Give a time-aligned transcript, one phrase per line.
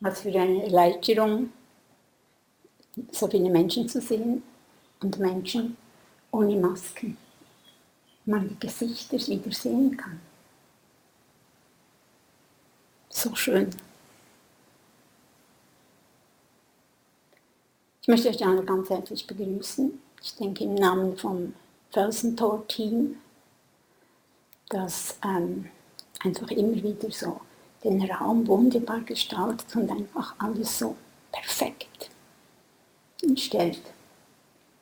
[0.00, 1.52] Was für eine Erleichterung,
[3.10, 4.42] so viele Menschen zu sehen
[5.00, 5.76] und Menschen
[6.30, 7.16] ohne Masken.
[8.24, 10.20] Man die Gesichter wieder sehen kann.
[13.08, 13.70] So schön.
[18.02, 20.00] Ich möchte euch alle ganz herzlich begrüßen.
[20.22, 21.54] Ich denke im Namen vom
[21.90, 23.16] Felsentor-Team,
[24.68, 25.70] das ähm,
[26.20, 27.40] einfach immer wieder so
[27.82, 30.96] den Raum wunderbar gestaltet und einfach alles so
[31.32, 32.10] perfekt
[33.36, 33.82] stellt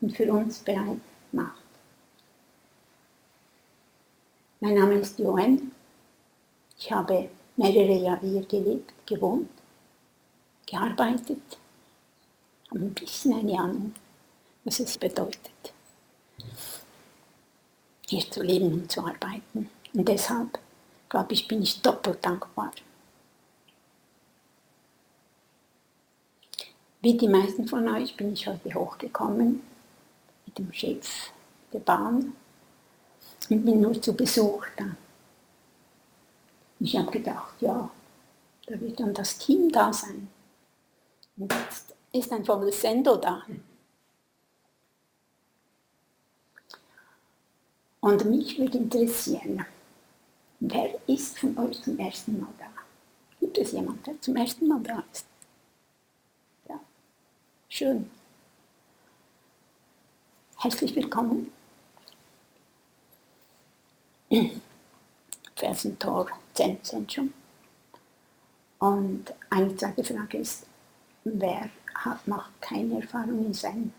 [0.00, 1.00] und für uns bereit
[1.32, 1.62] macht.
[4.60, 5.72] Mein Name ist Joen.
[6.78, 9.50] Ich habe mehrere Jahre hier gelebt, gewohnt,
[10.66, 11.58] gearbeitet,
[12.70, 13.94] habe ein bisschen eine Ahnung,
[14.64, 15.72] was es bedeutet,
[18.06, 19.70] hier zu leben und zu arbeiten.
[19.92, 20.58] Und deshalb,
[21.08, 22.70] glaube ich, bin ich doppelt dankbar.
[27.00, 29.62] Wie die meisten von euch bin ich heute hochgekommen
[30.46, 31.32] mit dem Schiff
[31.72, 32.32] der Bahn
[33.48, 34.96] und bin nur zu Besuch da.
[36.80, 37.88] Ich habe gedacht, ja,
[38.66, 40.28] da wird dann das Team da sein.
[41.36, 43.44] Und jetzt ist ein volles Sendo da.
[48.00, 49.64] Und mich würde interessieren,
[50.58, 52.66] wer ist von euch zum ersten Mal da?
[53.38, 55.26] Gibt es jemanden, der zum ersten Mal da ist?
[57.70, 58.10] Schön.
[60.56, 61.52] Herzlich willkommen.
[65.54, 67.34] Felsentor Zentrum.
[68.78, 70.66] Und eine zweite Frage ist,
[71.24, 73.92] wer hat noch keine Erfahrung in Zen?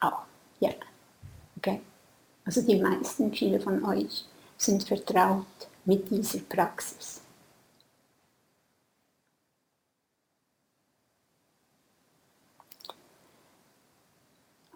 [0.00, 0.12] Oh,
[0.60, 0.70] ja.
[1.56, 1.80] Okay.
[2.44, 4.24] Also die meisten, viele von euch
[4.56, 5.46] sind vertraut
[5.84, 7.20] mit dieser Praxis.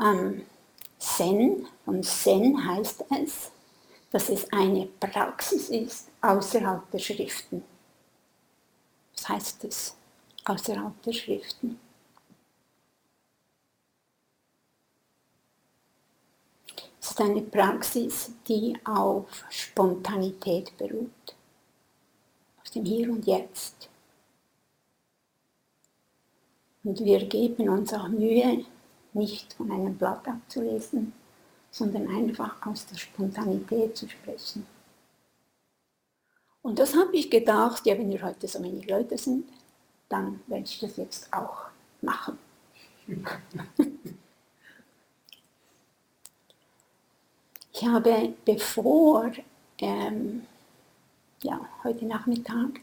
[0.04, 0.44] Ähm,
[0.98, 3.50] Zen, von Zen heißt es,
[4.10, 7.65] dass es eine Praxis ist außerhalb der Schriften.
[9.15, 9.97] Was heißt das?
[10.44, 11.81] Außerhalb der Schriften.
[17.00, 21.34] Es ist eine Praxis, die auf Spontanität beruht,
[22.62, 23.88] auf dem Hier und Jetzt.
[26.82, 28.66] Und wir geben uns auch Mühe,
[29.14, 31.12] nicht von einem Blatt abzulesen,
[31.70, 34.66] sondern einfach aus der Spontanität zu sprechen.
[36.62, 39.48] Und das habe ich gedacht, ja, wenn wir heute so wenig Leute sind,
[40.08, 41.64] dann werde ich das jetzt auch
[42.00, 42.38] machen.
[47.72, 49.30] ich habe bevor,
[49.78, 50.47] ähm,
[51.42, 52.80] ja, heute Nachmittag,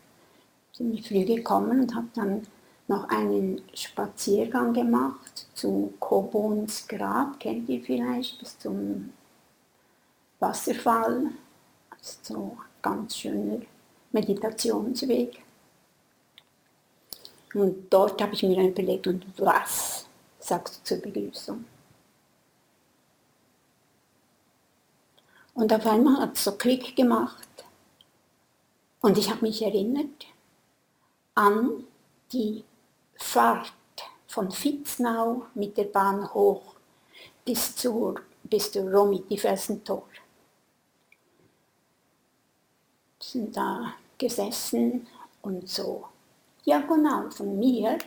[0.73, 2.45] ziemlich früh gekommen und habe dann
[2.91, 9.13] noch einen Spaziergang gemacht zu Kobons Grab, kennt ihr vielleicht, bis zum
[10.39, 11.31] Wasserfall.
[11.89, 13.61] Also so ganz schöner
[14.11, 15.41] Meditationsweg.
[17.53, 20.05] Und dort habe ich mir überlegt, und was
[20.39, 21.63] sagst du zur Begrüßung?
[25.53, 27.47] Und auf einmal hat es so Klick gemacht
[29.01, 30.27] und ich habe mich erinnert
[31.35, 31.83] an
[32.31, 32.63] die
[33.21, 33.71] Fahrt
[34.27, 36.75] von Fitznau mit der Bahn hoch
[37.45, 40.03] bis zur bis zur Romiti-Felsentor.
[43.19, 45.07] Sind da gesessen
[45.41, 46.05] und so
[46.65, 47.97] diagonal von mir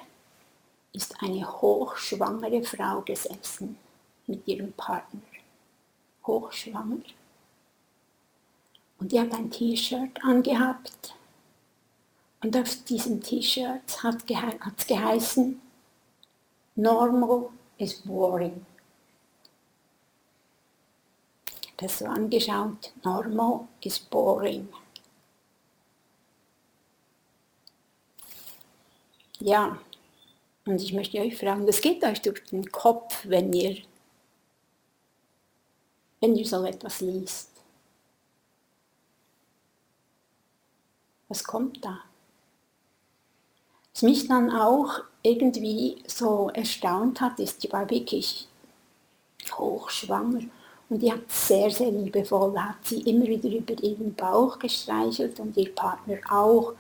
[0.93, 3.79] ist eine hochschwangere Frau gesessen
[4.27, 5.23] mit ihrem Partner.
[6.27, 7.03] Hochschwanger.
[8.99, 11.15] Und die hat ein T-Shirt angehabt
[12.45, 14.31] und auf diesem T-Shirt hat
[14.77, 15.63] es geheißen,
[16.75, 18.67] Normal is boring.
[21.79, 24.69] Das so angeschaut, Normal is boring.
[29.41, 29.79] Ja,
[30.67, 33.79] und ich möchte euch fragen, was geht euch durch den Kopf, wenn ihr,
[36.21, 37.51] wenn ihr so etwas liest?
[41.29, 42.03] Was kommt da?
[43.95, 48.49] Was mich dann auch irgendwie so erstaunt hat, ist, die war wirklich
[49.53, 50.41] hochschwanger
[50.89, 55.57] und die hat sehr, sehr liebevoll, hat sie immer wieder über ihren Bauch gestreichelt und
[55.57, 56.73] ihr Partner auch.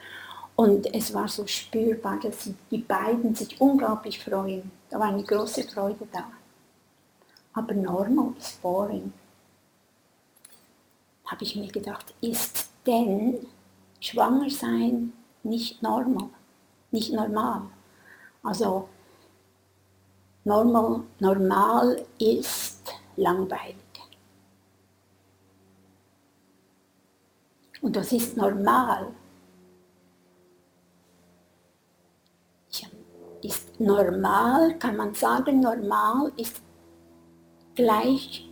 [0.56, 4.70] Und es war so spürbar, dass sie, die beiden sich unglaublich freuen.
[4.90, 6.30] Da war eine große Freude da.
[7.52, 9.12] Aber normal ist boring.
[11.26, 13.46] Habe ich mir gedacht, ist denn
[14.00, 15.12] schwanger sein
[15.42, 16.28] nicht normal,
[16.94, 17.62] nicht normal.
[18.42, 18.88] Also
[20.44, 23.76] normal, normal ist langweilig.
[27.82, 29.12] Und das ist normal.
[33.42, 36.62] Ist normal, kann man sagen, normal ist
[37.74, 38.48] gleich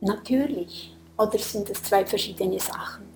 [0.00, 0.96] natürlich.
[1.18, 3.09] Oder sind es zwei verschiedene Sachen?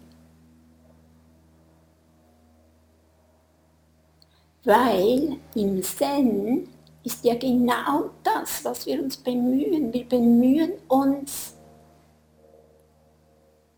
[4.65, 6.69] Weil im Zen
[7.03, 9.93] ist ja genau das, was wir uns bemühen.
[9.93, 11.55] Wir bemühen uns,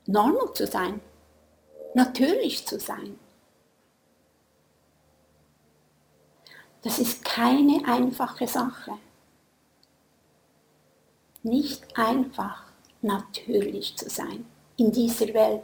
[0.06, 1.00] normal zu sein
[1.97, 3.19] natürlich zu sein.
[6.83, 8.93] Das ist keine einfache Sache.
[11.43, 12.65] Nicht einfach
[13.00, 14.44] natürlich zu sein
[14.77, 15.62] in dieser Welt,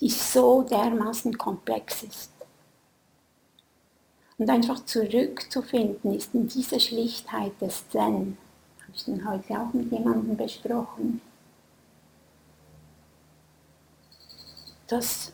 [0.00, 2.35] die so dermaßen komplex ist.
[4.38, 8.36] Und einfach zurückzufinden ist in dieser Schlichtheit des Zen,
[8.82, 11.20] habe ich dann heute auch mit jemandem besprochen,
[14.86, 15.32] Das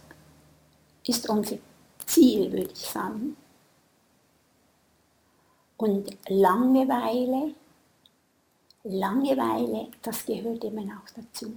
[1.07, 1.59] ist unser
[2.07, 3.37] Ziel, würde ich sagen.
[5.77, 7.55] Und Langeweile,
[8.85, 11.53] Langeweile, das gehört eben auch dazu.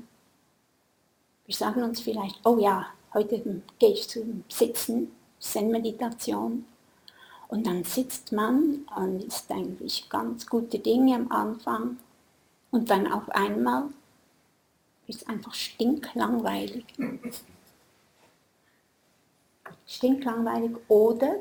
[1.45, 6.65] Wir sagen uns vielleicht, oh ja, heute gehe ich zum Sitzen, Zen-Meditation.
[7.47, 11.97] Und dann sitzt man und ist eigentlich ganz gute Dinge am Anfang.
[12.71, 13.85] Und dann auf einmal
[15.07, 16.85] ist einfach stinklangweilig
[19.87, 21.39] stinklangweilig oder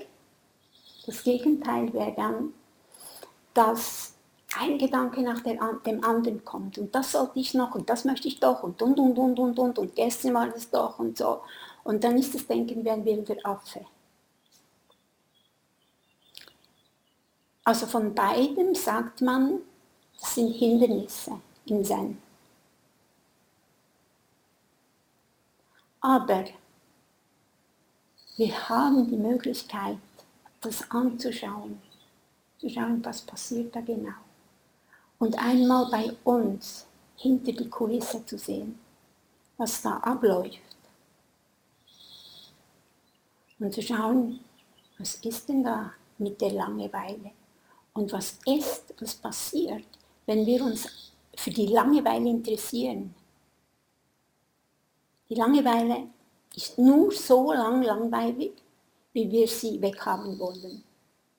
[1.06, 2.54] das Gegenteil wäre dann,
[3.52, 4.14] dass
[4.58, 8.38] ein Gedanke nach dem anderen kommt und das sollte ich noch und das möchte ich
[8.38, 11.40] doch und und und und und und und gestern war das doch und so
[11.82, 13.84] und dann ist das Denken wie ein wilder Affe.
[17.66, 19.60] Also von beidem sagt man,
[20.20, 22.20] das sind Hindernisse im Zen.
[26.00, 26.44] Aber
[28.36, 29.96] wir haben die Möglichkeit,
[30.60, 31.80] das anzuschauen,
[32.58, 34.12] zu schauen, was passiert da genau.
[35.18, 36.86] Und einmal bei uns
[37.16, 38.78] hinter die Kulisse zu sehen,
[39.56, 40.60] was da abläuft.
[43.58, 44.40] Und zu schauen,
[44.98, 47.30] was ist denn da mit der Langeweile?
[47.94, 49.86] Und was ist, was passiert,
[50.26, 50.88] wenn wir uns
[51.36, 53.14] für die Langeweile interessieren?
[55.28, 56.08] Die Langeweile
[56.54, 58.52] ist nur so lang langweilig,
[59.12, 60.82] wie wir sie weghaben wollen,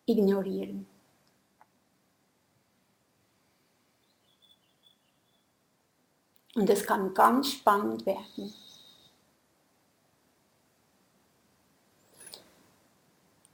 [0.05, 0.87] ignorieren.
[6.55, 8.53] Und es kann ganz spannend werden.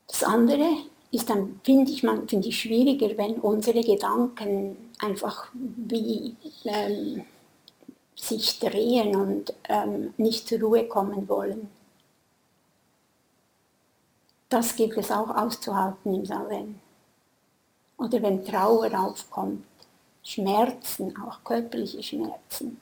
[0.05, 7.25] Das andere ist dann, finde ich, find ich schwieriger, wenn unsere Gedanken einfach wie ähm,
[8.15, 11.69] sich drehen und ähm, nicht zur Ruhe kommen wollen.
[14.47, 16.79] Das gilt es auch auszuhalten im Salem.
[17.97, 19.65] Oder wenn Trauer aufkommt,
[20.23, 22.79] Schmerzen, auch körperliche Schmerzen.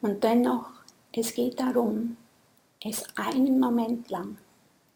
[0.00, 0.70] Und dennoch,
[1.12, 2.16] es geht darum,
[2.82, 4.38] es einen Moment lang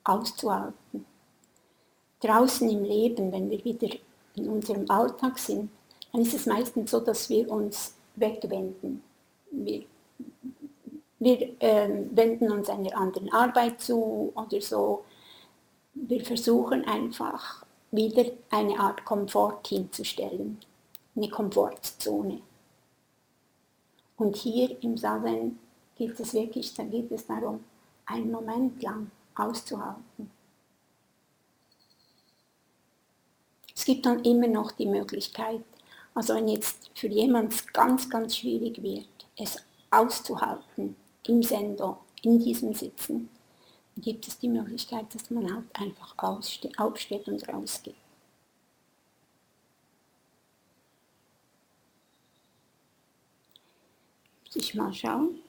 [0.08, 1.04] auszuhalten.
[2.20, 3.94] Draußen im Leben, wenn wir wieder
[4.36, 5.70] in unserem Alltag sind,
[6.12, 9.02] dann ist es meistens so, dass wir uns wegwenden.
[9.50, 9.84] Wir,
[11.18, 15.04] wir äh, wenden uns einer anderen Arbeit zu oder so.
[15.94, 20.58] Wir versuchen einfach wieder eine Art Komfort hinzustellen,
[21.14, 22.40] eine Komfortzone.
[24.16, 25.58] Und hier im Saven
[25.96, 27.64] geht es wirklich, da geht es darum,
[28.06, 30.30] einen Moment lang auszuhalten.
[33.74, 35.62] Es gibt dann immer noch die Möglichkeit,
[36.14, 39.58] also wenn jetzt für jemand ganz, ganz schwierig wird, es
[39.90, 43.28] auszuhalten im Sendo, in diesem Sitzen,
[43.98, 47.94] gibt es die Möglichkeit, dass man halt einfach aufsteht und rausgeht.
[54.46, 55.40] Muss ich mal schauen.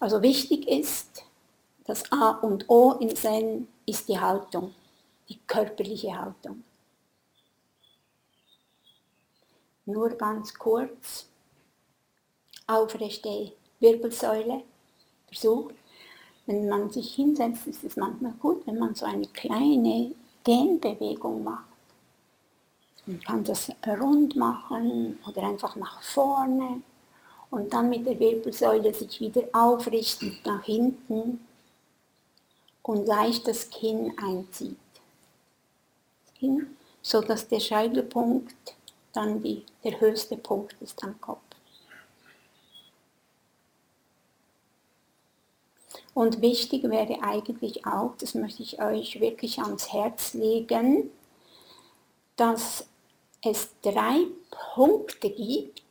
[0.00, 1.24] Also wichtig ist,
[1.88, 4.72] das A und O im Zen ist die Haltung,
[5.28, 6.62] die körperliche Haltung.
[9.88, 11.26] nur ganz kurz
[12.66, 14.62] aufrechte Wirbelsäule
[15.26, 15.74] versucht.
[16.46, 20.12] Wenn man sich hinsetzt, ist es manchmal gut, wenn man so eine kleine
[20.46, 21.64] Dehnbewegung macht.
[23.06, 26.82] Man kann das rund machen oder einfach nach vorne
[27.50, 31.40] und dann mit der Wirbelsäule sich wieder aufrichten nach hinten
[32.88, 34.78] und leicht das Kinn einzieht.
[36.38, 38.54] Kinn, so dass der Scheitelpunkt
[39.12, 41.42] dann die, der höchste Punkt ist am Kopf.
[46.14, 51.10] Und wichtig wäre eigentlich auch, das möchte ich euch wirklich ans Herz legen,
[52.36, 52.86] dass
[53.44, 54.26] es drei
[54.74, 55.82] Punkte gibt,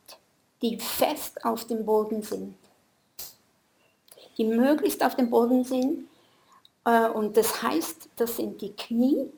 [0.62, 2.56] die fest auf dem Boden sind.
[4.36, 6.07] Die möglichst auf dem Boden sind.
[6.84, 9.30] Äh, und das heißt, das sind die Knie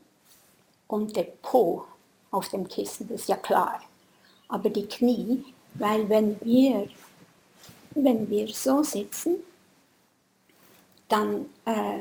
[0.86, 1.84] und der Po
[2.30, 3.80] auf dem Kissen, das ist ja klar.
[4.48, 5.44] Aber die Knie,
[5.74, 6.88] weil wenn wir,
[7.94, 9.36] wenn wir so sitzen,
[11.08, 12.00] dann, äh,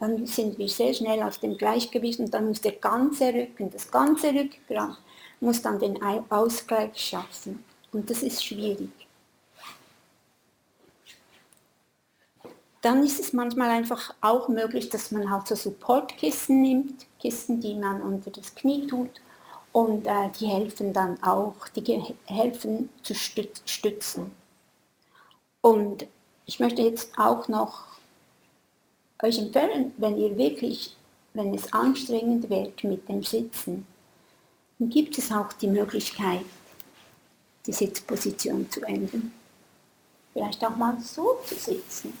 [0.00, 3.90] dann sind wir sehr schnell aus dem Gleichgewicht und dann muss der ganze Rücken, das
[3.90, 4.98] ganze Rückgrat,
[5.40, 5.98] muss dann den
[6.30, 7.64] Ausgleich schaffen.
[7.92, 8.90] Und das ist schwierig.
[12.82, 17.74] Dann ist es manchmal einfach auch möglich, dass man halt so Supportkissen nimmt, Kissen, die
[17.74, 19.10] man unter das Knie tut
[19.72, 24.30] und äh, die helfen dann auch, die helfen zu stützen.
[25.60, 26.06] Und
[26.46, 27.84] ich möchte jetzt auch noch
[29.22, 30.96] euch empfehlen, wenn ihr wirklich,
[31.34, 33.86] wenn es anstrengend wird mit dem Sitzen,
[34.78, 36.44] dann gibt es auch die Möglichkeit,
[37.66, 39.32] die Sitzposition zu ändern.
[40.32, 42.16] Vielleicht auch mal so zu sitzen.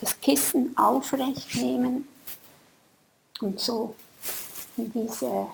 [0.00, 2.06] Das Kissen aufrecht nehmen
[3.40, 3.94] und so
[4.76, 5.48] in diese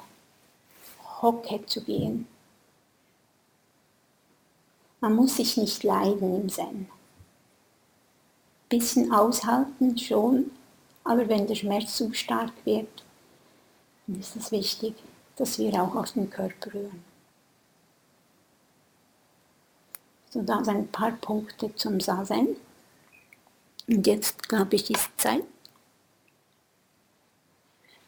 [1.20, 2.26] Hocke zu gehen.
[5.00, 6.88] Man muss sich nicht leiden im Zen.
[8.68, 10.50] Bisschen aushalten schon,
[11.04, 13.04] aber wenn der Schmerz zu stark wird,
[14.06, 14.94] dann ist es wichtig,
[15.37, 17.04] dass wir auch aus dem Körper rühren.
[20.30, 22.56] So, da sind ein paar Punkte zum Sazen.
[23.89, 25.43] Und jetzt, glaube ich, ist Zeit.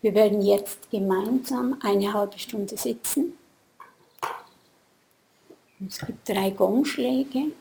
[0.02, 3.32] Wir werden jetzt gemeinsam eine halbe Stunde sitzen.
[5.86, 7.52] Es gibt drei Gongschläge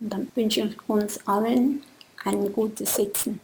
[0.00, 1.82] und dann wünsche ich uns allen
[2.24, 3.40] ein gutes Sitzen.